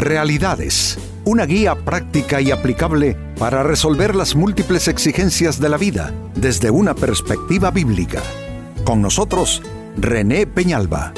Realidades, 0.00 0.96
una 1.26 1.44
guía 1.44 1.74
práctica 1.74 2.40
y 2.40 2.50
aplicable 2.50 3.18
para 3.38 3.62
resolver 3.62 4.16
las 4.16 4.34
múltiples 4.34 4.88
exigencias 4.88 5.60
de 5.60 5.68
la 5.68 5.76
vida 5.76 6.14
desde 6.34 6.70
una 6.70 6.94
perspectiva 6.94 7.70
bíblica. 7.70 8.22
Con 8.82 9.02
nosotros, 9.02 9.62
René 9.98 10.46
Peñalba. 10.46 11.12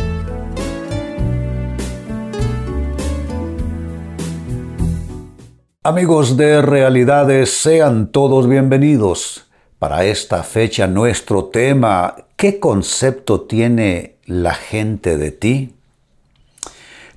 Amigos 5.85 6.37
de 6.37 6.61
Realidades, 6.61 7.53
sean 7.53 8.09
todos 8.09 8.49
bienvenidos. 8.49 9.47
Para 9.79 10.07
esta 10.07 10.43
fecha 10.43 10.89
nuestro 10.89 11.45
tema, 11.45 12.17
¿qué 12.35 12.59
concepto 12.59 13.43
tiene 13.43 14.17
la 14.27 14.55
gente 14.55 15.17
de 15.19 15.31
ti? 15.31 15.73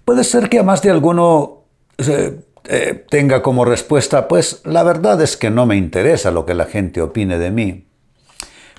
Puede 0.06 0.24
ser 0.24 0.50
que 0.50 0.60
a 0.60 0.64
más 0.64 0.82
de 0.82 0.92
alguno 0.92 1.64
eh, 1.98 2.40
eh, 2.66 3.06
tenga 3.10 3.42
como 3.42 3.66
respuesta, 3.66 4.28
pues 4.28 4.62
la 4.64 4.84
verdad 4.84 5.22
es 5.22 5.36
que 5.36 5.50
no 5.50 5.66
me 5.66 5.76
interesa 5.76 6.32
lo 6.32 6.46
que 6.46 6.54
la 6.54 6.66
gente 6.66 7.02
opine 7.02 7.38
de 7.38 7.52
mí. 7.52 7.88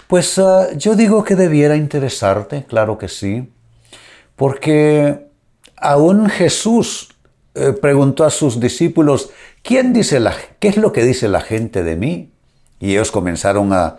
Pues 0.07 0.39
ah, 0.39 0.69
yo 0.77 0.95
digo 0.95 1.25
que 1.25 1.35
debiera 1.35 1.77
interesarte, 1.77 2.65
claro 2.65 2.97
que 2.97 3.09
sí, 3.09 3.53
porque 4.37 5.27
aún 5.77 6.29
Jesús 6.29 7.17
eh, 7.55 7.73
preguntó 7.73 8.25
a 8.25 8.31
sus 8.31 8.61
discípulos, 8.61 9.31
¿quién 9.63 9.93
dice 9.93 10.21
la, 10.21 10.35
¿qué 10.61 10.69
es 10.69 10.77
lo 10.77 10.93
que 10.93 11.05
dice 11.05 11.29
la 11.29 11.41
gente 11.41 11.83
de 11.83 11.97
mí? 11.97 12.33
Y 12.79 12.93
ellos 12.93 13.11
comenzaron 13.11 13.73
a, 13.73 13.97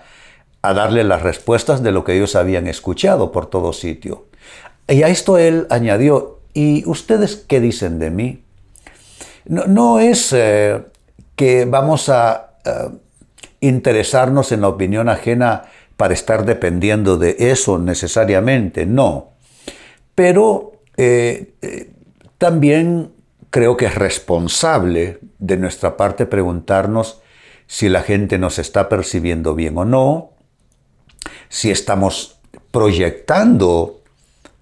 a 0.61 0.73
darle 0.73 1.03
las 1.03 1.23
respuestas 1.23 1.83
de 1.83 1.91
lo 1.91 2.03
que 2.03 2.15
ellos 2.15 2.35
habían 2.35 2.67
escuchado 2.67 3.31
por 3.31 3.47
todo 3.47 3.73
sitio. 3.73 4.27
Y 4.87 5.03
a 5.03 5.09
esto 5.09 5.37
él 5.37 5.67
añadió, 5.69 6.36
¿Y 6.57 6.83
ustedes 6.87 7.35
qué 7.35 7.61
dicen 7.61 7.99
de 7.99 8.09
mí? 8.09 8.41
No, 9.45 9.99
es 9.99 10.33
eh, 10.33 10.81
que 11.35 11.65
vamos 11.65 12.09
a 12.09 12.53
eh, 12.65 12.89
interesarnos 13.59 14.51
en 14.51 14.61
la 14.61 14.69
opinión 14.69 15.07
ajena 15.07 15.65
para 15.97 16.15
estar 16.15 16.47
dependiendo 16.47 17.19
de 17.19 17.35
eso 17.37 17.77
necesariamente, 17.77 18.87
no. 18.87 19.33
Pero 20.15 20.81
eh, 20.97 21.53
también 22.39 23.11
creo 23.51 23.77
que 23.77 23.85
es 23.85 23.93
responsable 23.93 25.19
de 25.37 25.57
nuestra 25.57 25.95
parte 25.95 26.25
preguntarnos 26.25 27.21
si 27.67 27.87
la 27.87 28.01
gente 28.01 28.39
nos 28.39 28.57
está 28.57 28.89
percibiendo 28.89 29.53
bien 29.53 29.77
o 29.77 29.85
no, 29.85 30.31
si 31.49 31.69
estamos 31.69 32.39
proyectando 32.71 34.01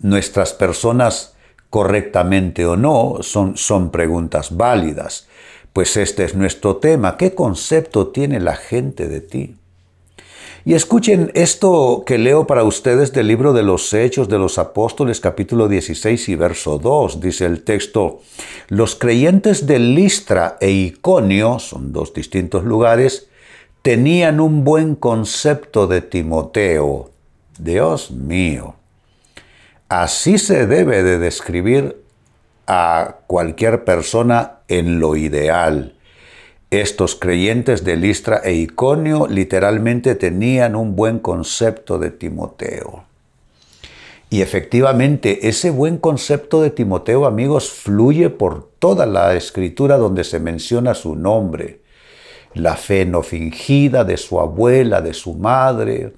nuestras 0.01 0.51
personas 0.51 1.34
correctamente 1.75 2.65
o 2.65 2.77
no, 2.77 3.17
son, 3.19 3.57
son 3.57 3.91
preguntas 3.91 4.55
válidas. 4.55 5.27
Pues 5.73 5.97
este 5.97 6.23
es 6.23 6.33
nuestro 6.33 6.77
tema. 6.77 7.17
¿Qué 7.17 7.35
concepto 7.35 8.07
tiene 8.07 8.39
la 8.39 8.55
gente 8.55 9.09
de 9.09 9.19
ti? 9.19 9.57
Y 10.63 10.73
escuchen 10.73 11.31
esto 11.33 12.03
que 12.05 12.17
leo 12.17 12.47
para 12.47 12.63
ustedes 12.63 13.11
del 13.11 13.27
libro 13.27 13.51
de 13.51 13.63
los 13.63 13.93
Hechos 13.93 14.29
de 14.29 14.39
los 14.39 14.57
Apóstoles 14.57 15.19
capítulo 15.19 15.67
16 15.67 16.29
y 16.29 16.35
verso 16.37 16.79
2. 16.79 17.19
Dice 17.19 17.45
el 17.45 17.65
texto, 17.65 18.21
los 18.69 18.95
creyentes 18.95 19.67
de 19.67 19.79
Listra 19.79 20.55
e 20.61 20.71
Iconio, 20.71 21.59
son 21.59 21.91
dos 21.91 22.13
distintos 22.13 22.63
lugares, 22.63 23.27
tenían 23.81 24.39
un 24.39 24.63
buen 24.63 24.95
concepto 24.95 25.87
de 25.87 25.99
Timoteo. 25.99 27.09
Dios 27.59 28.11
mío. 28.11 28.75
Así 29.89 30.39
se 30.39 30.65
debe 30.65 31.03
de 31.03 31.19
describir 31.19 32.01
a 32.65 33.17
cualquier 33.27 33.83
persona 33.83 34.59
en 34.67 34.99
lo 34.99 35.15
ideal. 35.15 35.95
Estos 36.71 37.15
creyentes 37.15 37.83
de 37.83 37.95
Listra 37.95 38.41
e 38.43 38.53
Iconio 38.53 39.27
literalmente 39.27 40.15
tenían 40.15 40.75
un 40.75 40.95
buen 40.95 41.19
concepto 41.19 41.99
de 41.99 42.09
Timoteo. 42.09 43.03
Y 44.31 44.41
efectivamente 44.41 45.47
ese 45.47 45.69
buen 45.69 45.99
concepto 45.99 46.63
de 46.63 46.71
Timoteo, 46.71 47.27
amigos, 47.27 47.69
fluye 47.69 48.31
por 48.31 48.71
toda 48.79 49.05
la 49.05 49.35
escritura 49.35 49.97
donde 49.97 50.23
se 50.23 50.39
menciona 50.39 50.95
su 50.95 51.15
nombre. 51.15 51.81
La 52.55 52.75
fe 52.75 53.05
no 53.05 53.21
fingida 53.21 54.03
de 54.03 54.17
su 54.17 54.39
abuela, 54.39 55.01
de 55.01 55.13
su 55.13 55.35
madre, 55.35 56.13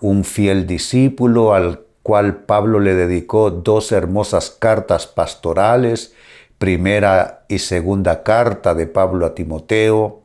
un 0.00 0.24
fiel 0.24 0.66
discípulo 0.66 1.54
al 1.54 1.84
cual 2.04 2.44
Pablo 2.44 2.80
le 2.80 2.94
dedicó 2.94 3.50
dos 3.50 3.90
hermosas 3.90 4.50
cartas 4.50 5.06
pastorales, 5.06 6.12
primera 6.58 7.46
y 7.48 7.60
segunda 7.60 8.22
carta 8.22 8.74
de 8.74 8.86
Pablo 8.86 9.24
a 9.24 9.34
Timoteo. 9.34 10.20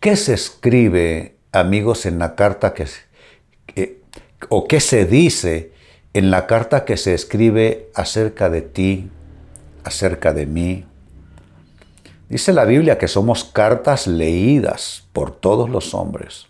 ¿Qué 0.00 0.16
se 0.16 0.34
escribe, 0.34 1.36
amigos, 1.52 2.04
en 2.04 2.18
la 2.18 2.34
carta 2.34 2.74
que, 2.74 4.00
o 4.48 4.66
qué 4.66 4.80
se 4.80 5.06
dice 5.06 5.70
en 6.14 6.32
la 6.32 6.48
carta 6.48 6.84
que 6.84 6.96
se 6.96 7.14
escribe 7.14 7.90
acerca 7.94 8.50
de 8.50 8.62
ti, 8.62 9.10
acerca 9.84 10.34
de 10.34 10.46
mí? 10.46 10.84
Dice 12.28 12.52
la 12.52 12.64
Biblia 12.64 12.98
que 12.98 13.06
somos 13.06 13.44
cartas 13.44 14.08
leídas 14.08 15.06
por 15.12 15.30
todos 15.30 15.70
los 15.70 15.94
hombres. 15.94 16.48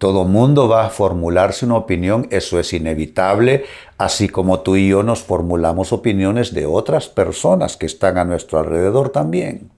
Todo 0.00 0.24
mundo 0.24 0.66
va 0.66 0.86
a 0.86 0.88
formularse 0.88 1.66
una 1.66 1.76
opinión, 1.76 2.26
eso 2.30 2.58
es 2.58 2.72
inevitable, 2.72 3.66
así 3.98 4.30
como 4.30 4.60
tú 4.60 4.76
y 4.76 4.88
yo 4.88 5.02
nos 5.02 5.22
formulamos 5.22 5.92
opiniones 5.92 6.54
de 6.54 6.64
otras 6.64 7.10
personas 7.10 7.76
que 7.76 7.84
están 7.84 8.16
a 8.16 8.24
nuestro 8.24 8.58
alrededor 8.58 9.10
también. 9.10 9.70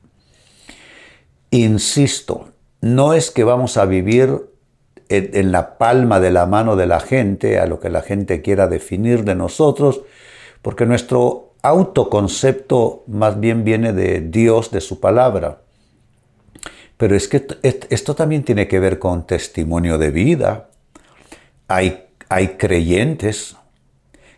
Insisto, 1.51 2.51
no 2.81 3.15
es 3.15 3.33
que 3.33 3.43
vamos 3.43 3.77
a 3.77 3.85
vivir 3.85 4.47
en, 5.09 5.51
la 5.51 5.77
palma 5.77 6.21
de 6.21 6.31
la 6.31 6.47
mano 6.47 6.77
de 6.77 6.87
la 6.87 7.01
gente, 7.01 7.59
a 7.59 7.67
lo 7.67 7.81
que 7.81 7.91
la 7.91 8.03
gente 8.03 8.43
quiera 8.43 8.69
definir 8.69 9.25
de 9.25 9.35
nosotros, 9.35 10.03
porque 10.63 10.87
nuestro 10.87 11.55
autoconcepto 11.63 13.03
más 13.09 13.41
bien 13.41 13.65
viene 13.65 13.93
de 13.93 14.21
Dios, 14.21 14.71
de 14.71 14.83
su 14.83 15.01
palabra. 15.01 15.63
Pero 17.03 17.17
es 17.17 17.27
que 17.27 17.45
esto 17.91 18.15
también 18.15 18.45
tiene 18.45 18.69
que 18.69 18.79
ver 18.79 19.01
con 19.01 19.27
testimonio 19.27 19.99
de 19.99 20.13
vida. 20.13 20.69
Hay, 21.67 22.05
hay 22.29 22.51
creyentes, 22.51 23.57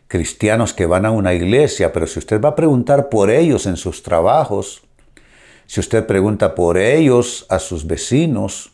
cristianos 0.08 0.72
que 0.72 0.86
van 0.86 1.04
a 1.04 1.10
una 1.10 1.34
iglesia, 1.34 1.92
pero 1.92 2.06
si 2.06 2.20
usted 2.20 2.41
va 2.41 2.48
a 2.48 2.54
preguntar 2.54 3.10
por 3.10 3.28
ellos 3.28 3.66
en 3.66 3.76
sus 3.76 4.02
trabajos, 4.02 4.82
si 5.66 5.78
usted 5.78 6.06
pregunta 6.06 6.54
por 6.54 6.78
ellos 6.78 7.44
a 7.50 7.58
sus 7.58 7.86
vecinos 7.86 8.72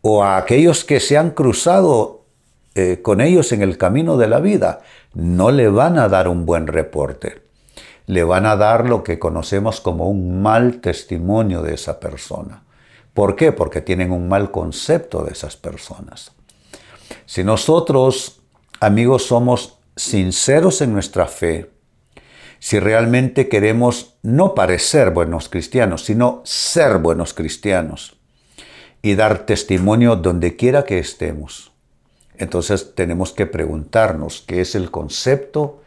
o 0.00 0.24
a 0.24 0.36
aquellos 0.36 0.84
que 0.84 0.98
se 0.98 1.16
han 1.16 1.30
cruzado 1.30 2.24
eh, 2.74 2.98
con 3.00 3.20
ellos 3.20 3.52
en 3.52 3.62
el 3.62 3.78
camino 3.78 4.16
de 4.16 4.26
la 4.26 4.40
vida, 4.40 4.80
no 5.14 5.52
le 5.52 5.68
van 5.68 6.00
a 6.00 6.08
dar 6.08 6.26
un 6.26 6.44
buen 6.44 6.66
reporte. 6.66 7.42
Le 8.06 8.24
van 8.24 8.44
a 8.44 8.56
dar 8.56 8.88
lo 8.88 9.04
que 9.04 9.20
conocemos 9.20 9.80
como 9.80 10.10
un 10.10 10.42
mal 10.42 10.80
testimonio 10.80 11.62
de 11.62 11.74
esa 11.74 12.00
persona. 12.00 12.64
¿Por 13.18 13.34
qué? 13.34 13.50
Porque 13.50 13.80
tienen 13.80 14.12
un 14.12 14.28
mal 14.28 14.52
concepto 14.52 15.24
de 15.24 15.32
esas 15.32 15.56
personas. 15.56 16.30
Si 17.26 17.42
nosotros, 17.42 18.42
amigos, 18.78 19.26
somos 19.26 19.80
sinceros 19.96 20.82
en 20.82 20.92
nuestra 20.92 21.26
fe, 21.26 21.68
si 22.60 22.78
realmente 22.78 23.48
queremos 23.48 24.14
no 24.22 24.54
parecer 24.54 25.10
buenos 25.10 25.48
cristianos, 25.48 26.04
sino 26.04 26.42
ser 26.44 26.98
buenos 26.98 27.34
cristianos 27.34 28.20
y 29.02 29.16
dar 29.16 29.46
testimonio 29.46 30.14
donde 30.14 30.54
quiera 30.54 30.84
que 30.84 31.00
estemos, 31.00 31.72
entonces 32.36 32.94
tenemos 32.94 33.32
que 33.32 33.46
preguntarnos 33.46 34.44
qué 34.46 34.60
es 34.60 34.76
el 34.76 34.92
concepto, 34.92 35.82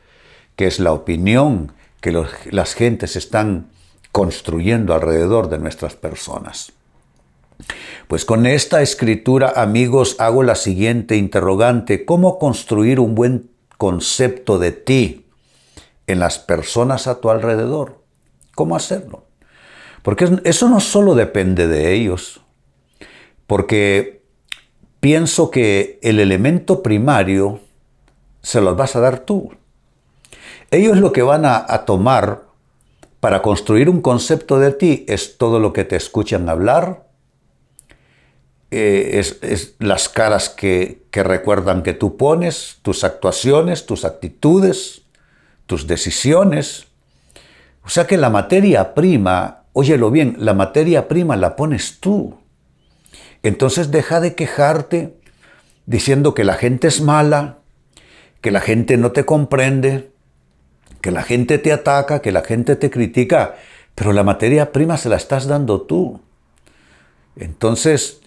qué 0.57 0.67
es 0.67 0.81
la 0.81 0.91
opinión 0.91 1.72
que 2.01 2.11
las 2.51 2.73
gentes 2.73 3.16
están 3.16 3.69
construyendo 4.11 4.93
alrededor 4.93 5.47
de 5.47 5.59
nuestras 5.59 5.95
personas. 5.95 6.73
Pues 8.08 8.25
con 8.25 8.46
esta 8.46 8.81
escritura, 8.81 9.53
amigos, 9.55 10.16
hago 10.19 10.43
la 10.43 10.55
siguiente 10.55 11.16
interrogante. 11.16 12.05
¿Cómo 12.05 12.40
construir 12.40 12.99
un 12.99 13.16
buen 13.16 13.49
concepto 13.78 14.59
de 14.59 14.72
ti 14.72 15.28
en 16.08 16.19
las 16.19 16.40
personas 16.40 17.08
a 17.08 17.22
tu 17.22 17.29
alrededor? 17.29 18.02
¿Cómo 18.53 18.75
hacerlo? 18.75 19.25
Porque 20.03 20.28
eso 20.43 20.67
no 20.67 20.79
solo 20.79 21.16
depende 21.16 21.67
de 21.67 21.93
ellos, 21.93 22.41
porque 23.47 24.23
pienso 24.99 25.52
que 25.52 25.99
el 26.02 26.19
elemento 26.19 26.81
primario 26.81 27.59
se 28.41 28.61
los 28.61 28.75
vas 28.75 28.96
a 28.96 28.99
dar 28.99 29.19
tú. 29.19 29.52
Ellos 30.72 30.97
lo 30.97 31.11
que 31.11 31.22
van 31.22 31.46
a, 31.46 31.63
a 31.67 31.85
tomar 31.85 32.43
para 33.19 33.41
construir 33.41 33.90
un 33.90 34.02
concepto 34.02 34.58
de 34.58 34.72
ti 34.72 35.05
es 35.08 35.37
todo 35.37 35.59
lo 35.59 35.73
que 35.73 35.84
te 35.84 35.96
escuchan 35.96 36.49
hablar, 36.49 37.10
eh, 38.72 39.20
es, 39.41 39.76
las 39.79 40.08
caras 40.08 40.50
que, 40.50 41.03
que 41.12 41.23
recuerdan 41.23 41.84
que 41.84 41.94
tú 41.94 42.16
pones, 42.16 42.78
tus 42.82 43.03
actuaciones, 43.03 43.85
tus 43.85 44.06
actitudes, 44.06 45.02
tus 45.66 45.88
decisiones, 45.88 46.88
O 47.84 47.90
sea 47.90 48.06
que 48.06 48.18
la 48.18 48.29
materia 48.29 48.94
prima, 48.94 49.64
óyelo 49.73 50.12
bien, 50.12 50.35
la 50.38 50.53
materia 50.53 51.08
prima 51.08 51.35
la 51.35 51.56
pones 51.56 52.00
tú. 52.00 52.38
Entonces 53.41 53.90
deja 53.90 54.20
de 54.20 54.35
quejarte 54.35 55.16
diciendo 55.85 56.34
que 56.34 56.44
la 56.44 56.53
gente 56.53 56.88
es 56.88 57.02
mala, 57.02 57.58
que 58.41 58.52
la 58.52 58.62
gente 58.62 58.97
no 58.97 59.12
te 59.12 59.26
comprende, 59.26 60.12
que 61.02 61.12
la 61.12 61.23
gente 61.23 61.58
te 61.58 61.73
ataca, 61.73 62.22
que 62.22 62.32
la 62.32 62.44
gente 62.44 62.76
te 62.76 62.90
critica, 62.90 63.56
pero 63.96 64.14
la 64.14 64.23
materia 64.23 64.72
prima 64.72 64.97
se 64.97 65.09
la 65.09 65.16
estás 65.16 65.47
dando 65.47 65.82
tú. 65.82 66.22
Entonces, 67.35 68.22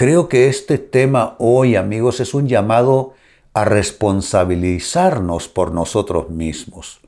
creo 0.00 0.30
que 0.30 0.48
este 0.48 0.78
tema 0.78 1.36
hoy, 1.38 1.76
amigos, 1.76 2.20
es 2.20 2.32
un 2.32 2.48
llamado 2.48 3.12
a 3.52 3.66
responsabilizarnos 3.66 5.46
por 5.48 5.72
nosotros 5.72 6.30
mismos 6.30 7.00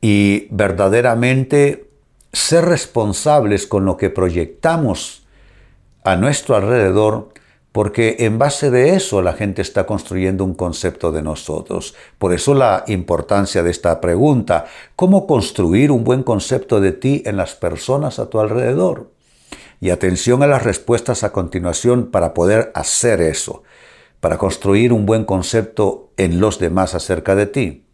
y 0.00 0.48
verdaderamente 0.50 1.88
ser 2.32 2.64
responsables 2.64 3.68
con 3.68 3.84
lo 3.84 3.96
que 3.96 4.10
proyectamos 4.10 5.22
a 6.02 6.16
nuestro 6.16 6.56
alrededor 6.56 7.28
porque 7.70 8.16
en 8.18 8.40
base 8.40 8.72
de 8.72 8.96
eso 8.96 9.22
la 9.22 9.34
gente 9.34 9.62
está 9.62 9.86
construyendo 9.86 10.44
un 10.44 10.54
concepto 10.54 11.12
de 11.12 11.22
nosotros. 11.22 11.94
Por 12.18 12.32
eso 12.32 12.54
la 12.54 12.82
importancia 12.88 13.62
de 13.62 13.70
esta 13.70 14.00
pregunta, 14.00 14.64
¿cómo 14.96 15.28
construir 15.28 15.92
un 15.92 16.02
buen 16.02 16.24
concepto 16.24 16.80
de 16.80 16.90
ti 16.90 17.22
en 17.24 17.36
las 17.36 17.54
personas 17.54 18.18
a 18.18 18.28
tu 18.28 18.40
alrededor? 18.40 19.11
Y 19.82 19.90
atención 19.90 20.42
a 20.42 20.46
las 20.46 20.62
respuestas 20.62 21.24
a 21.24 21.32
continuación 21.32 22.10
para 22.10 22.32
poder 22.32 22.72
hacer 22.74 23.20
eso, 23.20 23.62
para 24.20 24.38
construir 24.38 24.94
un 24.94 25.04
buen 25.04 25.26
concepto 25.26 26.10
en 26.16 26.40
los 26.40 26.58
demás 26.58 26.94
acerca 26.94 27.34
de 27.34 27.44
ti. 27.44 27.84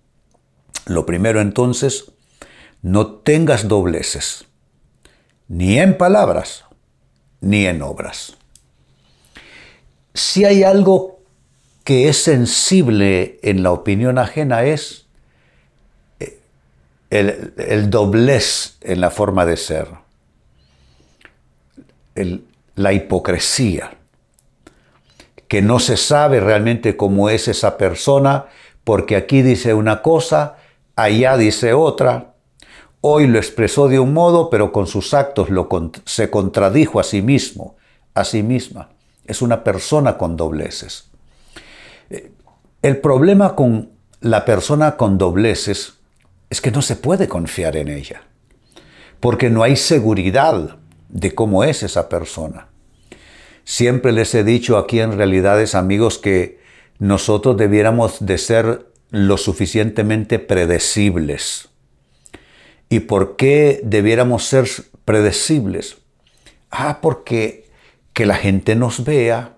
Lo 0.87 1.05
primero 1.05 1.41
entonces, 1.41 2.13
no 2.83 3.09
tengas 3.09 3.67
dobleces, 3.67 4.45
ni 5.49 5.81
en 5.81 5.99
palabras, 5.99 6.65
ni 7.41 7.67
en 7.67 7.83
obras 7.83 8.39
si 10.19 10.45
hay 10.45 10.65
algo 10.65 11.21
que 11.85 12.09
es 12.09 12.23
sensible 12.23 13.39
en 13.43 13.63
la 13.63 13.71
opinión 13.71 14.19
ajena 14.19 14.65
es 14.65 15.07
eh, 16.19 16.41
el, 17.11 17.89
doblez 17.89 18.77
en 18.81 19.01
la 19.01 19.11
forma 19.11 19.47
de 19.47 19.57
ser, 19.57 19.89
la 22.75 22.93
hipocresía, 22.93 23.99
que 25.49 25.63
no 25.63 25.79
se 25.79 25.97
sabe 25.97 26.41
realmente 26.41 26.97
cómo 26.97 27.31
es 27.31 27.49
esa 27.49 27.77
persona, 27.77 28.47
porque 28.85 29.17
aquí 29.17 29.43
dice 29.43 29.75
una 29.75 30.03
cosa, 30.03 30.57
allá 30.97 31.37
dice 31.37 31.73
otra, 31.73 32.35
hoy 33.01 33.27
lo 33.27 33.39
expresó 33.39 33.89
de 33.89 33.99
un 33.99 34.13
modo, 34.13 34.51
pero 34.51 34.73
con 34.73 34.87
sus 34.87 35.15
actos 35.15 35.51
lo, 35.51 35.69
se 36.05 36.31
contradijo 36.31 37.01
a 37.01 37.05
sí 37.05 37.23
mismo, 37.23 37.77
a 38.15 38.25
sí 38.25 38.43
misma. 38.43 38.91
Es 39.25 39.43
una 39.43 39.63
persona 39.63 40.17
con 40.17 40.37
dobleces. 40.37 41.11
El 42.83 42.99
problema 42.99 43.55
con 43.55 43.91
la 44.21 44.45
persona 44.45 44.97
con 44.97 45.19
dobleces 45.19 45.95
es 46.51 46.61
que 46.61 46.71
no 46.71 46.83
se 46.83 46.97
puede 46.97 47.29
confiar 47.29 47.77
en 47.77 47.89
ella, 47.89 48.23
porque 49.21 49.51
no 49.51 49.63
hay 49.63 49.77
seguridad 49.77 50.79
de 51.09 51.35
cómo 51.35 51.65
es 51.65 51.83
esa 51.83 52.09
persona. 52.09 52.69
Siempre 53.65 54.13
les 54.13 54.35
he 54.35 54.45
dicho 54.45 54.79
aquí 54.79 55.01
en 55.01 55.17
realidades, 55.17 55.75
amigos, 55.75 56.19
que 56.19 56.59
nosotros 56.99 57.57
debiéramos 57.57 58.25
de 58.25 58.39
ser 58.39 58.87
lo 59.11 59.37
suficientemente 59.37 60.39
predecibles. 60.39 61.69
¿Y 62.89 63.01
por 63.01 63.37
qué 63.37 63.81
debiéramos 63.85 64.45
ser 64.45 64.69
predecibles? 65.05 65.99
Ah, 66.71 67.01
porque 67.01 67.69
que 68.13 68.27
la 68.27 68.37
gente 68.37 68.75
nos 68.75 69.05
vea 69.05 69.57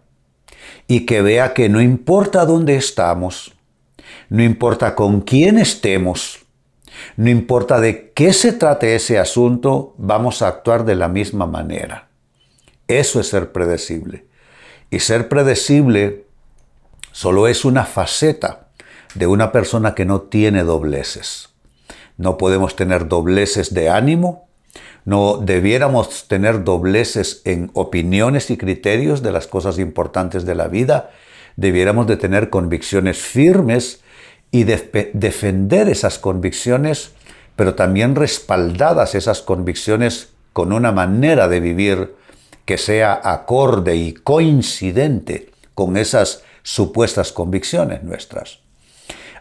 y 0.86 1.06
que 1.06 1.22
vea 1.22 1.54
que 1.54 1.68
no 1.68 1.80
importa 1.80 2.44
dónde 2.44 2.76
estamos, 2.76 3.54
no 4.28 4.42
importa 4.42 4.94
con 4.94 5.20
quién 5.20 5.58
estemos, 5.58 6.39
no 7.16 7.30
importa 7.30 7.80
de 7.80 8.12
qué 8.12 8.32
se 8.32 8.52
trate 8.52 8.94
ese 8.94 9.18
asunto, 9.18 9.94
vamos 9.98 10.42
a 10.42 10.48
actuar 10.48 10.84
de 10.84 10.94
la 10.94 11.08
misma 11.08 11.46
manera. 11.46 12.08
Eso 12.88 13.20
es 13.20 13.28
ser 13.28 13.52
predecible. 13.52 14.26
Y 14.90 15.00
ser 15.00 15.28
predecible 15.28 16.24
solo 17.12 17.46
es 17.46 17.64
una 17.64 17.84
faceta 17.84 18.68
de 19.14 19.26
una 19.26 19.52
persona 19.52 19.94
que 19.94 20.04
no 20.04 20.22
tiene 20.22 20.64
dobleces. 20.64 21.50
No 22.16 22.36
podemos 22.36 22.76
tener 22.76 23.08
dobleces 23.08 23.72
de 23.72 23.88
ánimo, 23.88 24.48
no 25.04 25.38
debiéramos 25.38 26.28
tener 26.28 26.64
dobleces 26.64 27.42
en 27.44 27.70
opiniones 27.74 28.50
y 28.50 28.56
criterios 28.56 29.22
de 29.22 29.32
las 29.32 29.46
cosas 29.46 29.78
importantes 29.78 30.44
de 30.44 30.54
la 30.54 30.68
vida. 30.68 31.10
Debiéramos 31.56 32.06
de 32.06 32.16
tener 32.16 32.50
convicciones 32.50 33.18
firmes 33.18 34.02
y 34.50 34.64
defender 34.64 35.88
esas 35.88 36.18
convicciones, 36.18 37.12
pero 37.56 37.74
también 37.74 38.16
respaldadas 38.16 39.14
esas 39.14 39.42
convicciones 39.42 40.30
con 40.52 40.72
una 40.72 40.92
manera 40.92 41.48
de 41.48 41.60
vivir 41.60 42.14
que 42.64 42.78
sea 42.78 43.20
acorde 43.22 43.96
y 43.96 44.12
coincidente 44.12 45.50
con 45.74 45.96
esas 45.96 46.42
supuestas 46.62 47.32
convicciones 47.32 48.02
nuestras. 48.02 48.60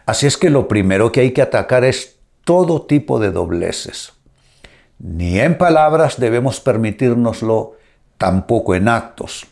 Así 0.06 0.26
es 0.26 0.36
que 0.36 0.50
lo 0.50 0.68
primero 0.68 1.12
que 1.12 1.20
hay 1.20 1.32
que 1.32 1.42
atacar 1.42 1.84
es 1.84 2.16
todo 2.44 2.82
tipo 2.82 3.18
de 3.18 3.30
dobleces 3.30 4.12
ni 5.00 5.40
en 5.40 5.56
palabras 5.56 6.20
debemos 6.20 6.60
permitirnoslo, 6.60 7.76
tampoco 8.18 8.74
en 8.74 8.86
actos. 8.86 9.46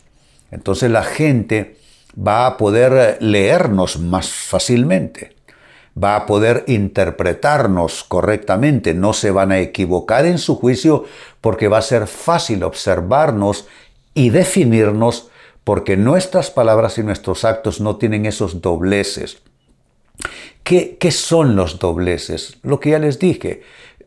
Entonces 0.51 0.91
la 0.91 1.03
gente 1.03 1.77
va 2.15 2.45
a 2.45 2.57
poder 2.57 3.17
leernos 3.19 3.99
más 3.99 4.29
fácilmente, 4.29 5.35
va 6.01 6.15
a 6.15 6.25
poder 6.25 6.63
interpretarnos 6.67 8.03
correctamente, 8.03 8.93
no 8.93 9.13
se 9.13 9.31
van 9.31 9.51
a 9.51 9.59
equivocar 9.59 10.25
en 10.25 10.37
su 10.37 10.55
juicio 10.55 11.05
porque 11.41 11.67
va 11.67 11.79
a 11.79 11.83
ser 11.83 12.07
fácil 12.07 12.63
observarnos 12.63 13.67
y 14.13 14.29
definirnos 14.29 15.29
porque 15.63 15.97
nuestras 15.97 16.51
palabras 16.51 16.97
y 16.97 17.03
nuestros 17.03 17.45
actos 17.45 17.81
no 17.81 17.97
tienen 17.97 18.25
esos 18.25 18.61
dobleces. 18.61 19.41
¿Qué, 20.63 20.97
¿Qué, 20.99 21.11
son 21.11 21.55
los 21.55 21.79
dobleces? 21.79 22.57
Lo 22.63 22.79
que 22.79 22.91
ya 22.91 22.99
les 22.99 23.19
dije, 23.19 23.61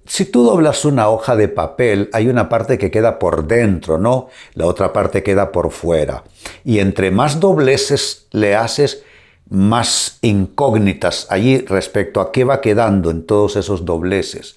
si 0.05 0.25
tú 0.25 0.45
doblas 0.45 0.85
una 0.85 1.09
hoja 1.09 1.37
de 1.37 1.49
papel, 1.49 2.11
hay 2.13 2.29
una 2.29 2.49
parte 2.49 2.79
que 2.79 2.91
queda 2.91 3.19
por 3.19 3.47
dentro, 3.47 3.99
¿no? 3.99 4.29
La 4.55 4.67
otra 4.67 4.93
parte 4.93 5.23
queda 5.23 5.53
por 5.53 5.71
fuera. 5.71 6.25
Y 6.65 6.81
entre 6.81 7.11
más 7.11 7.39
dobleces 7.39 8.27
le 8.33 8.57
haces, 8.57 9.05
más 9.53 10.19
incógnitas 10.23 11.27
allí 11.29 11.59
respecto 11.59 12.23
a 12.23 12.33
qué 12.33 12.45
va 12.45 12.63
quedando 12.63 13.11
en 13.11 13.27
todos 13.27 13.57
esos 13.57 13.85
dobleces. 13.85 14.57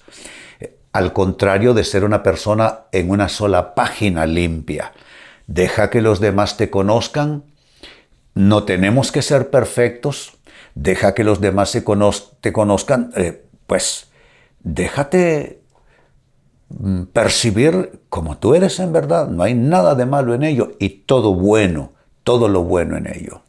Al 0.90 1.12
contrario 1.12 1.74
de 1.74 1.84
ser 1.84 2.02
una 2.02 2.22
persona 2.22 2.86
en 2.92 3.10
una 3.10 3.28
sola 3.28 3.74
página 3.74 4.24
limpia. 4.24 4.94
Deja 5.46 5.90
que 5.90 6.00
los 6.00 6.18
demás 6.18 6.56
te 6.56 6.70
conozcan. 6.70 7.44
No 8.34 8.64
tenemos 8.64 9.12
que 9.12 9.20
ser 9.20 9.50
perfectos. 9.50 10.38
Deja 10.74 11.12
que 11.12 11.24
los 11.24 11.42
demás 11.42 11.72
te 12.40 12.52
conozcan. 12.54 13.12
Eh, 13.16 13.44
pues 13.66 14.08
déjate 14.60 15.60
mm, 16.70 17.02
percibir 17.12 18.00
como 18.08 18.38
tú 18.38 18.54
eres 18.54 18.80
en 18.80 18.94
verdad. 18.94 19.28
No 19.28 19.42
hay 19.42 19.52
nada 19.52 19.94
de 19.94 20.06
malo 20.06 20.32
en 20.32 20.42
ello 20.42 20.72
y 20.78 20.88
todo 20.88 21.34
bueno, 21.34 21.92
todo 22.24 22.48
lo 22.48 22.62
bueno 22.62 22.96
en 22.96 23.06
ello. 23.14 23.42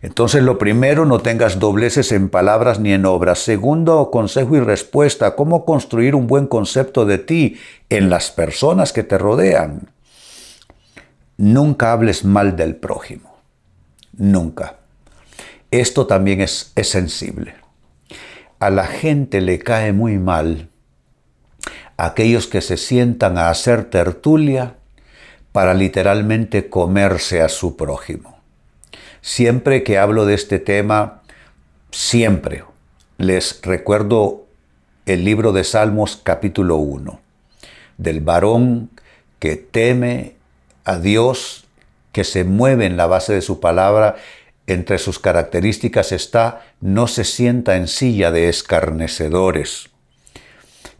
Entonces, 0.00 0.42
lo 0.42 0.58
primero, 0.58 1.04
no 1.04 1.18
tengas 1.20 1.58
dobleces 1.58 2.12
en 2.12 2.28
palabras 2.28 2.78
ni 2.78 2.92
en 2.92 3.04
obras. 3.06 3.40
Segundo, 3.40 4.10
consejo 4.10 4.56
y 4.56 4.60
respuesta, 4.60 5.34
cómo 5.34 5.64
construir 5.64 6.14
un 6.14 6.26
buen 6.26 6.46
concepto 6.46 7.04
de 7.04 7.18
ti 7.18 7.56
en 7.88 8.10
las 8.10 8.30
personas 8.30 8.92
que 8.92 9.02
te 9.02 9.18
rodean. 9.18 9.90
Nunca 11.36 11.92
hables 11.92 12.24
mal 12.24 12.56
del 12.56 12.76
prójimo. 12.76 13.36
Nunca. 14.16 14.76
Esto 15.70 16.06
también 16.06 16.40
es, 16.40 16.72
es 16.74 16.88
sensible 16.88 17.54
a 18.58 18.70
la 18.70 18.86
gente 18.86 19.40
le 19.40 19.58
cae 19.58 19.92
muy 19.92 20.18
mal 20.18 20.68
aquellos 21.96 22.46
que 22.46 22.60
se 22.60 22.76
sientan 22.76 23.38
a 23.38 23.50
hacer 23.50 23.84
tertulia 23.84 24.76
para 25.52 25.74
literalmente 25.74 26.68
comerse 26.68 27.42
a 27.42 27.48
su 27.48 27.76
prójimo. 27.76 28.37
Siempre 29.28 29.82
que 29.82 29.98
hablo 29.98 30.24
de 30.24 30.32
este 30.32 30.58
tema, 30.58 31.20
siempre 31.90 32.64
les 33.18 33.60
recuerdo 33.60 34.46
el 35.04 35.26
libro 35.26 35.52
de 35.52 35.64
Salmos 35.64 36.18
capítulo 36.22 36.76
1, 36.76 37.20
del 37.98 38.22
varón 38.22 38.88
que 39.38 39.56
teme 39.56 40.36
a 40.86 40.98
Dios, 40.98 41.66
que 42.10 42.24
se 42.24 42.44
mueve 42.44 42.86
en 42.86 42.96
la 42.96 43.06
base 43.06 43.34
de 43.34 43.42
su 43.42 43.60
palabra 43.60 44.16
entre 44.66 44.96
sus 44.96 45.18
características 45.18 46.10
está 46.12 46.62
no 46.80 47.06
se 47.06 47.24
sienta 47.24 47.76
en 47.76 47.86
silla 47.86 48.30
de 48.30 48.48
escarnecedores. 48.48 49.90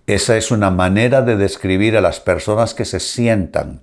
Esa 0.06 0.36
es 0.36 0.50
una 0.50 0.70
manera 0.70 1.22
de 1.22 1.36
describir 1.36 1.96
a 1.96 2.02
las 2.02 2.20
personas 2.20 2.74
que 2.74 2.84
se 2.84 3.00
sientan 3.00 3.80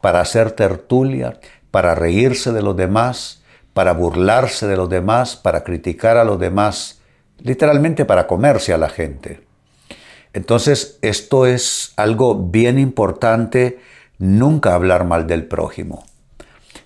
para 0.00 0.20
hacer 0.20 0.52
tertulia, 0.52 1.40
para 1.72 1.96
reírse 1.96 2.52
de 2.52 2.62
los 2.62 2.76
demás, 2.76 3.38
para 3.78 3.92
burlarse 3.92 4.66
de 4.66 4.76
los 4.76 4.88
demás, 4.88 5.36
para 5.36 5.62
criticar 5.62 6.16
a 6.16 6.24
los 6.24 6.40
demás, 6.40 6.98
literalmente 7.38 8.04
para 8.04 8.26
comerse 8.26 8.72
a 8.72 8.76
la 8.76 8.88
gente. 8.88 9.42
Entonces, 10.32 10.98
esto 11.00 11.46
es 11.46 11.92
algo 11.94 12.34
bien 12.34 12.80
importante, 12.80 13.78
nunca 14.18 14.74
hablar 14.74 15.04
mal 15.04 15.28
del 15.28 15.44
prójimo. 15.44 16.04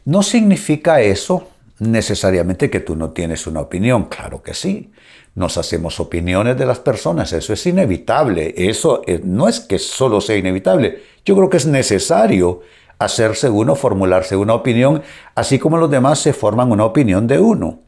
No 0.04 0.22
significa 0.22 1.00
eso 1.00 1.48
necesariamente 1.78 2.68
que 2.68 2.80
tú 2.80 2.94
no 2.94 3.12
tienes 3.12 3.46
una 3.46 3.60
opinión, 3.60 4.10
claro 4.10 4.42
que 4.42 4.52
sí. 4.52 4.92
Nos 5.34 5.56
hacemos 5.56 5.98
opiniones 5.98 6.58
de 6.58 6.66
las 6.66 6.80
personas, 6.80 7.32
eso 7.32 7.54
es 7.54 7.64
inevitable, 7.64 8.52
eso 8.54 9.00
eh, 9.06 9.18
no 9.24 9.48
es 9.48 9.60
que 9.60 9.78
solo 9.78 10.20
sea 10.20 10.36
inevitable, 10.36 11.00
yo 11.24 11.36
creo 11.36 11.48
que 11.48 11.56
es 11.56 11.64
necesario 11.64 12.60
hacerse 13.04 13.48
uno, 13.48 13.74
formularse 13.74 14.36
una 14.36 14.54
opinión, 14.54 15.02
así 15.34 15.58
como 15.58 15.78
los 15.78 15.90
demás 15.90 16.18
se 16.18 16.32
forman 16.32 16.70
una 16.70 16.84
opinión 16.84 17.26
de 17.26 17.38
uno. 17.38 17.80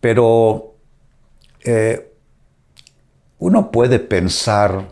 Pero 0.00 0.74
eh, 1.64 2.12
uno 3.38 3.70
puede 3.70 3.98
pensar 3.98 4.88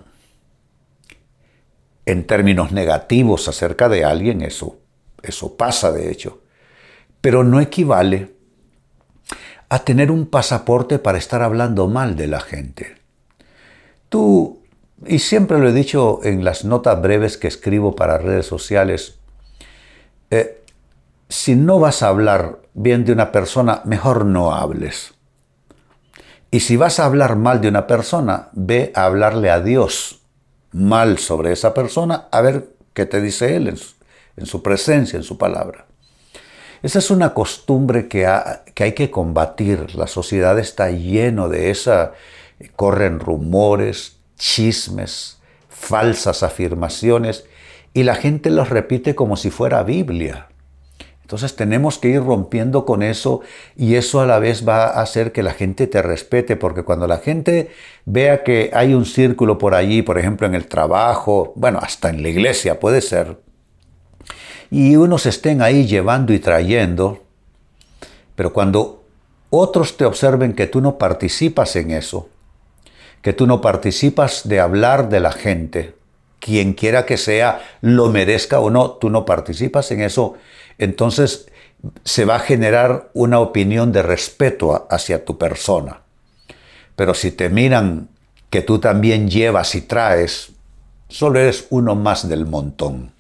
en 2.04 2.26
términos 2.26 2.72
negativos 2.72 3.48
acerca 3.48 3.88
de 3.88 4.04
alguien, 4.04 4.42
eso, 4.42 4.78
eso 5.22 5.56
pasa 5.56 5.90
de 5.90 6.10
hecho, 6.10 6.42
pero 7.20 7.42
no 7.42 7.60
equivale 7.60 8.36
a 9.68 9.80
tener 9.80 10.12
un 10.12 10.26
pasaporte 10.26 11.00
para 11.00 11.18
estar 11.18 11.42
hablando 11.42 11.88
mal 11.88 12.16
de 12.16 12.28
la 12.28 12.40
gente. 12.40 12.98
Tú, 14.08 14.62
y 15.05 15.19
siempre 15.19 15.59
lo 15.59 15.69
he 15.69 15.73
dicho 15.73 16.21
en 16.23 16.45
las 16.45 16.65
notas 16.65 17.00
breves 17.03 17.37
que 17.37 17.49
escribo 17.49 17.95
para 17.95 18.19
redes 18.19 18.47
sociales, 18.47 19.19
eh, 20.31 20.62
si 21.29 21.55
no 21.55 21.79
vas 21.79 22.03
a 22.03 22.09
hablar 22.09 22.61
bien 22.73 23.05
de 23.05 23.12
una 23.12 23.33
persona, 23.33 23.83
mejor 23.85 24.25
no 24.25 24.55
hables. 24.55 25.15
Y 26.50 26.61
si 26.61 26.76
vas 26.76 27.00
a 27.00 27.05
hablar 27.05 27.37
mal 27.37 27.61
de 27.61 27.69
una 27.69 27.87
persona, 27.87 28.49
ve 28.53 28.93
a 28.95 29.05
hablarle 29.05 29.50
a 29.50 29.61
Dios 29.61 30.23
mal 30.73 31.19
sobre 31.19 31.53
esa 31.53 31.75
persona, 31.75 32.29
a 32.31 32.41
ver 32.41 32.69
qué 32.95 33.07
te 33.07 33.21
dice 33.21 33.57
Él 33.57 33.69
en 34.37 34.47
su, 34.47 34.62
presencia, 34.62 35.17
en 35.17 35.23
su 35.23 35.37
palabra. 35.37 35.87
Esa 36.83 36.99
es 36.99 37.11
una 37.11 37.35
costumbre 37.35 38.09
que, 38.09 38.26
hay 38.26 38.93
que 38.93 39.11
combatir. 39.11 39.97
La 39.97 40.07
sociedad 40.07 40.59
está 40.59 40.91
lleno 40.91 41.49
de 41.49 41.71
esa, 41.71 42.12
corren 42.76 43.19
rumores, 43.19 44.15
chismes, 44.38 45.38
falsas 45.69 46.43
afirmaciones, 46.43 47.45
y 47.95 48.02
la 48.02 48.14
gente 48.14 48.50
los 48.50 48.69
repite 48.69 49.14
como 49.14 49.37
si 49.37 49.50
fuera 49.50 49.83
Biblia. 49.83 50.49
Entonces 51.23 51.57
tenemos 51.57 51.99
que 51.99 52.09
ir 52.09 52.23
rompiendo 52.23 52.85
con 52.85 53.02
eso 53.02 53.40
y 53.75 53.97
eso 53.97 54.21
a 54.21 54.26
la 54.26 54.38
vez 54.38 54.69
va 54.69 54.85
a 54.85 55.02
hacer 55.02 55.33
que 55.33 55.43
la 55.43 55.55
gente 55.55 55.88
te 55.88 56.00
respete, 56.00 56.55
porque 56.55 56.85
cuando 56.85 57.09
la 57.09 57.19
gente 57.19 57.71
vea 58.05 58.45
que 58.45 58.71
hay 58.73 58.95
un 58.95 59.05
círculo 59.05 59.59
por 59.59 59.75
allí, 59.75 60.02
por 60.02 60.19
ejemplo 60.19 60.47
en 60.47 60.55
el 60.55 60.69
trabajo, 60.69 61.52
bueno, 61.57 61.81
hasta 61.83 62.11
en 62.11 62.23
la 62.23 62.28
iglesia 62.28 62.78
puede 62.78 63.00
ser, 63.00 63.38
y 64.71 64.95
unos 64.95 65.26
estén 65.26 65.62
ahí 65.62 65.87
llevando 65.87 66.33
y 66.33 66.38
trayendo, 66.38 67.25
pero 68.37 68.52
cuando 68.52 69.05
otros 69.50 69.97
te 69.97 70.05
observen 70.05 70.52
que 70.52 70.69
tú 70.69 70.81
no 70.81 70.97
participas 70.97 71.75
en 71.75 71.90
eso, 71.90 72.28
que 73.26 73.33
tú 73.33 73.49
no 73.49 73.61
participas 73.61 74.47
de 74.47 74.61
hablar 74.61 75.09
de 75.09 75.18
la 75.18 75.33
gente, 75.33 75.97
quien 76.38 76.75
quiera 76.75 77.06
que 77.06 77.16
sea, 77.16 77.61
lo 77.80 78.09
merezca 78.09 78.61
o 78.61 78.71
no, 78.71 78.92
tú 78.92 79.11
no 79.11 79.25
participas 79.25 79.90
en 79.90 80.00
eso, 80.00 80.35
entonces 80.78 81.49
se 82.04 82.25
va 82.25 82.37
a 82.37 82.38
generar 82.38 83.11
una 83.14 83.40
opinión 83.40 83.90
de 83.90 84.02
respeto 84.02 84.87
hacia 84.92 85.25
tu 85.25 85.38
persona. 85.38 86.02
Pero 86.95 87.14
si 87.14 87.33
te 87.33 87.49
miran 87.49 88.11
que 88.49 88.62
tú 88.62 88.78
también 88.78 89.28
llevas 89.28 89.75
y 89.75 89.80
traes, 89.80 90.52
solo 91.09 91.40
eres 91.40 91.66
uno 91.71 91.97
más 91.97 92.28
del 92.28 92.47
montón. 92.47 93.11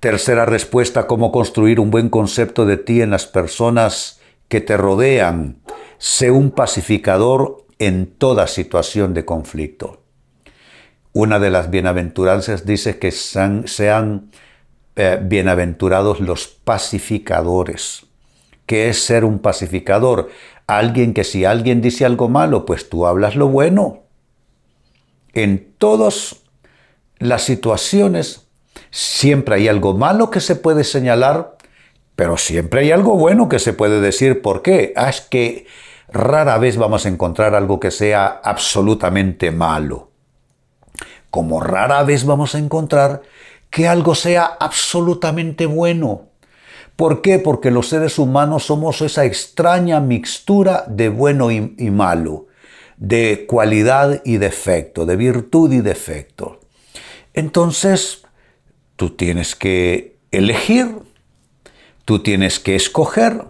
Tercera 0.00 0.46
respuesta, 0.46 1.06
cómo 1.06 1.30
construir 1.30 1.78
un 1.78 1.92
buen 1.92 2.08
concepto 2.08 2.66
de 2.66 2.76
ti 2.76 3.02
en 3.02 3.10
las 3.10 3.26
personas 3.26 4.18
que 4.48 4.60
te 4.60 4.76
rodean. 4.76 5.58
Sé 5.98 6.32
un 6.32 6.50
pacificador 6.50 7.65
en 7.78 8.06
toda 8.06 8.46
situación 8.46 9.14
de 9.14 9.24
conflicto. 9.24 10.02
Una 11.12 11.38
de 11.38 11.50
las 11.50 11.70
bienaventuranzas 11.70 12.66
dice 12.66 12.98
que 12.98 13.10
sean, 13.10 14.30
eh, 14.96 15.18
bienaventurados 15.22 16.20
los 16.20 16.46
pacificadores. 16.46 18.06
¿Qué 18.66 18.88
es 18.88 19.02
ser 19.02 19.24
un 19.24 19.38
pacificador? 19.38 20.30
Alguien 20.66 21.14
que 21.14 21.24
si 21.24 21.44
alguien 21.44 21.80
dice 21.80 22.04
algo 22.04 22.28
malo, 22.28 22.66
pues 22.66 22.88
tú 22.88 23.06
hablas 23.06 23.36
lo 23.36 23.48
bueno. 23.48 24.02
En 25.32 25.72
todas 25.78 26.36
las 27.18 27.44
situaciones 27.44 28.48
siempre 28.90 29.54
hay 29.56 29.68
algo 29.68 29.94
malo 29.94 30.30
que 30.30 30.40
se 30.40 30.56
puede 30.56 30.82
señalar, 30.82 31.56
pero 32.16 32.36
siempre 32.36 32.80
hay 32.80 32.90
algo 32.90 33.16
bueno 33.16 33.48
que 33.48 33.58
se 33.58 33.72
puede 33.72 34.00
decir. 34.00 34.42
¿Por 34.42 34.62
qué? 34.62 34.92
Ah, 34.96 35.10
es 35.10 35.20
que 35.20 35.66
rara 36.08 36.58
vez 36.58 36.76
vamos 36.76 37.06
a 37.06 37.08
encontrar 37.08 37.54
algo 37.54 37.80
que 37.80 37.90
sea 37.90 38.40
absolutamente 38.42 39.50
malo. 39.50 40.10
Como 41.30 41.60
rara 41.60 42.02
vez 42.02 42.24
vamos 42.24 42.54
a 42.54 42.58
encontrar 42.58 43.22
que 43.70 43.88
algo 43.88 44.14
sea 44.14 44.56
absolutamente 44.58 45.66
bueno. 45.66 46.28
¿Por 46.96 47.20
qué? 47.20 47.38
Porque 47.38 47.70
los 47.70 47.88
seres 47.88 48.18
humanos 48.18 48.64
somos 48.64 49.02
esa 49.02 49.26
extraña 49.26 50.00
mixtura 50.00 50.84
de 50.88 51.10
bueno 51.10 51.50
y, 51.50 51.90
malo, 51.90 52.46
de 52.96 53.44
cualidad 53.46 54.22
y 54.24 54.38
defecto, 54.38 55.04
de 55.04 55.16
virtud 55.16 55.72
y 55.72 55.82
defecto. 55.82 56.60
Entonces, 57.34 58.22
tú 58.96 59.10
tienes 59.10 59.54
que 59.54 60.16
elegir, 60.30 60.96
tú 62.06 62.20
tienes 62.20 62.58
que 62.58 62.76
escoger, 62.76 63.44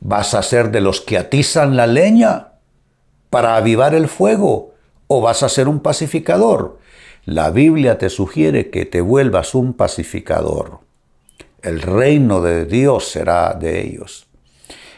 vas 0.00 0.34
a 0.34 0.42
ser 0.42 0.70
de 0.70 0.80
los 0.80 1.00
que 1.00 1.18
atizan 1.18 1.76
la 1.76 1.86
leña 1.86 2.54
para 3.28 3.56
avivar 3.56 3.94
el 3.94 4.08
fuego 4.08 4.74
o 5.06 5.20
vas 5.20 5.42
a 5.42 5.48
ser 5.48 5.68
un 5.68 5.80
pacificador. 5.80 6.78
La 7.24 7.50
Biblia 7.50 7.98
te 7.98 8.08
sugiere 8.08 8.70
que 8.70 8.86
te 8.86 9.00
vuelvas 9.00 9.54
un 9.54 9.74
pacificador. 9.74 10.80
El 11.62 11.82
reino 11.82 12.40
de 12.40 12.64
Dios 12.64 13.08
será 13.08 13.54
de 13.54 13.82
ellos. 13.82 14.26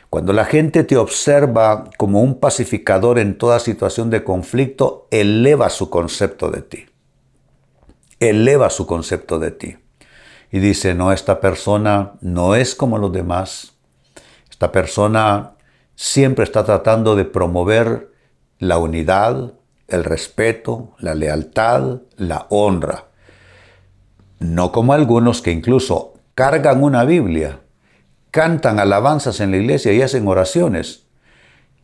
Cuando 0.09 0.33
la 0.33 0.45
gente 0.45 0.85
te 0.85 0.97
observa 0.97 1.91
como 1.97 2.23
un 2.23 2.39
pacificador 2.39 3.19
en 3.19 3.39
toda 3.39 3.59
situación 3.59 4.11
de 4.11 4.23
conflicto, 4.23 5.09
eleva 5.11 5.71
su 5.71 5.91
concepto 5.91 6.51
de 6.51 6.63
ti. 6.63 6.87
Eleva 8.21 8.71
su 8.71 8.87
concepto 8.87 9.39
de 9.39 9.51
ti. 9.51 9.79
Y 10.51 10.59
dice, 10.59 10.95
no, 10.95 11.13
esta 11.13 11.41
persona 11.41 12.13
no 12.21 12.55
es 12.55 12.75
como 12.75 12.99
los 12.99 13.11
demás. 13.11 13.72
Esta 14.63 14.71
persona 14.71 15.55
siempre 15.97 16.45
está 16.45 16.63
tratando 16.63 17.17
de 17.17 17.25
promover 17.25 18.13
la 18.61 18.79
unidad, 18.79 19.55
el 19.89 20.05
respeto, 20.05 20.95
la 21.01 21.17
lealtad, 21.17 22.03
la 22.17 22.47
honra. 22.49 23.07
No 24.39 24.71
como 24.71 24.93
algunos 24.93 25.43
que 25.43 25.51
incluso 25.51 26.15
cargan 26.37 26.85
una 26.85 27.03
Biblia, 27.03 27.59
cantan 28.31 28.79
alabanzas 28.79 29.41
en 29.41 29.51
la 29.51 29.57
iglesia 29.57 29.93
y 29.93 30.01
hacen 30.01 30.29
oraciones, 30.29 31.07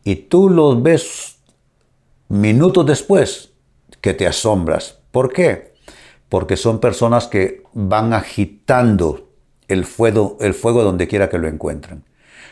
y 0.05 0.15
tú 0.15 0.49
los 0.49 0.81
ves 0.81 1.35
minutos 2.29 2.85
después 2.85 3.51
que 3.99 4.13
te 4.13 4.25
asombras. 4.25 4.99
¿Por 5.11 5.33
qué? 5.33 5.73
Porque 6.29 6.55
son 6.55 6.79
personas 6.79 7.27
que 7.27 7.61
van 7.73 8.13
agitando 8.13 9.27
el 9.67 9.83
fuego, 9.83 10.37
el 10.39 10.53
fuego 10.53 10.81
donde 10.81 11.09
quiera 11.09 11.27
que 11.27 11.39
lo 11.39 11.49
encuentren. 11.49 12.07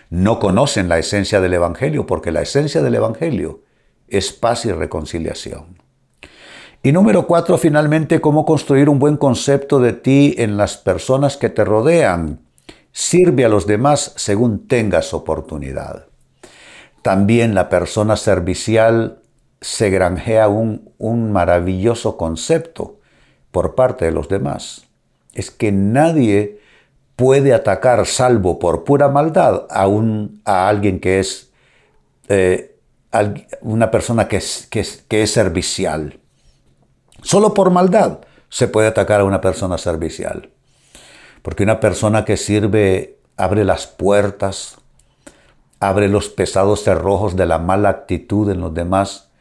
No 0.10 0.40
conocen 0.40 0.90
la 0.90 1.00
esencia 1.00 1.42
del 1.42 1.54
Evangelio, 1.54 2.06
porque 2.06 2.32
la 2.32 2.42
esencia 2.42 2.82
del 2.82 2.96
Evangelio 2.96 3.62
es 4.08 4.32
paz 4.32 4.66
y 4.66 4.72
reconciliación. 4.72 5.78
Y 6.84 6.92
número 6.92 7.28
cuatro, 7.28 7.58
finalmente, 7.58 8.22
cómo 8.22 8.46
construir 8.46 8.88
un 8.88 9.00
buen 9.00 9.18
concepto 9.18 9.80
de 9.80 9.94
ti 9.94 10.36
en 10.38 10.56
las 10.56 10.78
personas 10.78 11.36
que 11.36 11.50
te 11.50 11.66
rodean. 11.66 12.40
Sirve 12.92 13.46
a 13.46 13.50
los 13.50 13.68
demás 13.68 14.14
según 14.16 14.68
tengas 14.68 15.14
oportunidad. 15.14 16.06
También 17.02 17.54
la 17.54 17.70
persona 17.70 18.16
servicial 18.16 19.20
se 19.60 19.90
granjea 19.90 20.48
un, 20.48 20.94
un 20.98 21.32
maravilloso 21.32 22.16
concepto 22.16 23.00
por 23.52 23.76
parte 23.76 24.06
de 24.06 24.12
los 24.12 24.30
demás. 24.30 24.88
Es 25.34 25.52
que 25.52 25.72
nadie 25.72 26.60
puede 27.18 27.54
atacar, 27.54 28.06
salvo 28.06 28.60
por 28.60 28.86
pura 28.86 29.10
maldad, 29.10 29.66
a, 29.70 29.88
un, 29.88 30.40
a 30.46 30.70
alguien 30.70 31.02
que 31.02 31.20
es 31.20 31.52
eh, 32.30 32.78
una 33.62 33.92
persona 33.92 34.28
que 34.28 34.38
es, 34.38 34.68
que 34.70 35.24
es, 35.24 35.32
servicial. 35.32 36.20
Solo 37.24 37.56
por 37.56 37.72
maldad 37.72 38.20
se 38.50 38.68
puede 38.68 38.88
atacar 38.88 39.22
a 39.22 39.26
una 39.26 39.42
persona 39.42 39.80
servicial. 39.80 40.52
Porque 41.42 41.64
una 41.64 41.80
persona 41.80 42.24
que 42.24 42.38
sirve 42.38 43.18
abre 43.36 43.66
las 43.66 43.88
puertas, 43.88 44.78
abre 45.80 46.10
los 46.10 46.30
pesados 46.30 46.84
cerrojos 46.84 47.36
de 47.36 47.48
la 47.48 47.58
mala 47.58 47.90
actitud 47.90 48.50
en 48.52 48.62
los 48.62 48.74
demás 48.76 49.32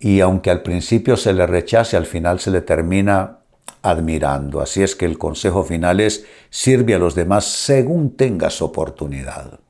y 0.00 0.20
aunque 0.20 0.50
al 0.50 0.62
principio 0.62 1.16
se 1.16 1.32
le 1.32 1.46
rechace, 1.46 1.96
al 1.96 2.06
final 2.06 2.40
se 2.40 2.50
le 2.50 2.62
termina 2.62 3.38
admirando. 3.90 4.60
Así 4.60 4.82
es 4.82 4.96
que 4.96 5.06
el 5.06 5.18
consejo 5.18 5.64
final 5.64 6.00
es 6.00 6.26
sirve 6.50 6.94
a 6.94 6.98
los 6.98 7.14
demás 7.14 7.44
según 7.44 8.16
tengas 8.16 8.60
oportunidad. 8.62 9.60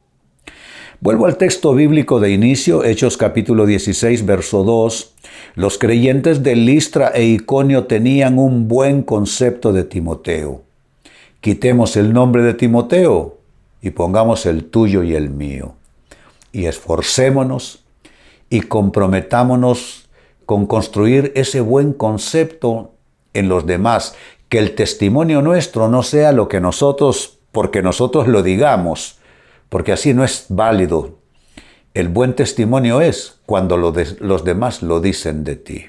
Vuelvo 1.01 1.27
al 1.27 1.37
texto 1.37 1.75
bíblico 1.75 2.21
de 2.21 2.31
inicio, 2.31 2.83
Hechos 2.83 3.19
capítulo 3.19 3.67
16, 3.67 4.25
verso 4.25 4.65
2. 4.65 5.15
Los 5.55 5.77
creyentes 5.77 6.43
de 6.43 6.57
Listra 6.57 7.09
e 7.09 7.25
Iconio 7.25 7.85
tenían 7.85 8.39
un 8.39 8.67
buen 8.67 9.03
concepto 9.03 9.75
de 9.75 9.85
Timoteo. 9.85 10.63
Quitemos 11.43 11.97
el 11.97 12.15
nombre 12.15 12.43
de 12.43 12.55
Timoteo 12.55 13.37
y 13.83 13.91
pongamos 13.91 14.47
el 14.47 14.65
tuyo 14.65 15.03
y 15.03 15.15
el 15.15 15.29
mío. 15.29 15.75
Y 16.51 16.65
esforcémonos 16.65 17.85
y 18.49 18.63
comprometámonos 18.63 20.09
con 20.47 20.65
construir 20.67 21.31
ese 21.35 21.61
buen 21.61 21.93
concepto 21.93 22.96
en 23.39 23.49
los 23.49 23.67
demás, 23.67 24.15
que 24.49 24.59
el 24.59 24.75
testimonio 24.75 25.43
nuestro 25.43 25.89
no 25.89 26.03
sea 26.03 26.33
lo 26.33 26.49
que 26.49 26.61
nosotros, 26.61 27.39
porque 27.53 27.83
nosotros 27.83 28.29
lo 28.29 28.43
digamos, 28.43 29.19
porque 29.69 29.93
así 29.93 30.15
no 30.15 30.25
es 30.25 30.47
válido. 30.49 31.19
El 31.95 32.09
buen 32.09 32.35
testimonio 32.35 33.01
es 33.01 33.41
cuando 33.47 33.77
los 33.77 34.45
demás 34.45 34.83
lo 34.83 35.01
dicen 35.01 35.45
de 35.45 35.57
ti. 35.57 35.87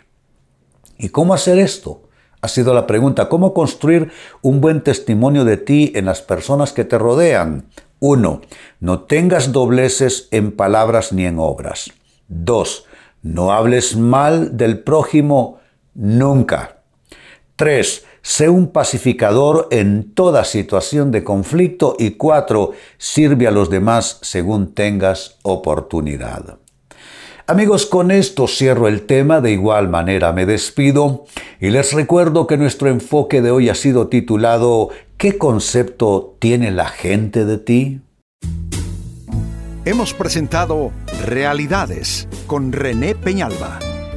¿Y 0.97 1.09
cómo 1.09 1.33
hacer 1.33 1.59
esto? 1.59 2.03
Ha 2.41 2.47
sido 2.47 2.73
la 2.73 2.87
pregunta, 2.87 3.29
¿cómo 3.29 3.53
construir 3.53 4.11
un 4.41 4.61
buen 4.61 4.81
testimonio 4.81 5.43
de 5.43 5.57
ti 5.57 5.91
en 5.95 6.05
las 6.05 6.21
personas 6.21 6.71
que 6.71 6.85
te 6.85 6.97
rodean? 6.97 7.65
Uno, 7.99 8.41
no 8.79 9.01
tengas 9.01 9.51
dobleces 9.51 10.27
en 10.31 10.51
palabras 10.51 11.11
ni 11.11 11.25
en 11.25 11.39
obras. 11.39 11.91
Dos, 12.27 12.85
no 13.21 13.51
hables 13.51 13.95
mal 13.95 14.55
del 14.55 14.79
prójimo 14.79 15.59
nunca. 15.93 16.76
Tres, 17.57 18.05
Sé 18.27 18.49
un 18.49 18.73
pacificador 18.73 19.69
en 19.71 20.13
toda 20.13 20.43
situación 20.43 21.11
de 21.11 21.23
conflicto. 21.23 21.95
Y 21.97 22.11
cuatro, 22.11 22.73
sirve 22.97 23.47
a 23.47 23.51
los 23.51 23.69
demás 23.69 24.19
según 24.21 24.73
tengas 24.73 25.37
oportunidad. 25.43 26.57
Amigos, 27.47 27.85
con 27.85 28.11
esto 28.11 28.49
cierro 28.49 28.89
el 28.89 29.05
tema, 29.05 29.39
de 29.39 29.53
igual 29.53 29.87
manera 29.87 30.33
me 30.33 30.45
despido 30.45 31.23
y 31.61 31.69
les 31.69 31.93
recuerdo 31.93 32.47
que 32.47 32.57
nuestro 32.57 32.89
enfoque 32.89 33.41
de 33.41 33.51
hoy 33.51 33.69
ha 33.69 33.75
sido 33.75 34.09
titulado 34.09 34.89
¿Qué 35.15 35.37
concepto 35.37 36.35
tiene 36.39 36.71
la 36.71 36.89
gente 36.89 37.45
de 37.45 37.57
ti? 37.57 38.01
Hemos 39.85 40.13
presentado 40.13 40.91
Realidades 41.25 42.27
con 42.45 42.73
René 42.73 43.15
Peñalba. 43.15 43.79